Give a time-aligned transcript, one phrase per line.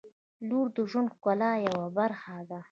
[0.47, 2.59] •لور د ژوند د ښکلا یوه برخه ده.